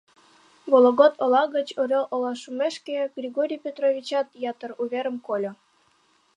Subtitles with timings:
[0.71, 5.51] Вологод ола гыч Орёл олаш шумешке Григорий Петровичат ятыр уверым кольо.